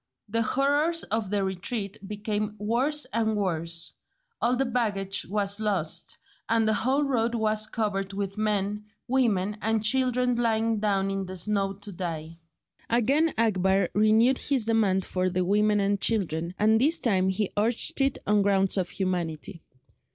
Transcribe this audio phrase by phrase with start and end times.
[0.29, 3.93] The horrors of the retreat became worse and worse.
[4.41, 6.17] All the baggage was lost,
[6.49, 11.37] and the whole road was covered with men, women, and children lying down in the
[11.37, 12.39] snow to die.
[12.89, 18.01] Again Akbar renewed his demand for the women and children, and this time he urged
[18.01, 19.61] it on grounds of humanity.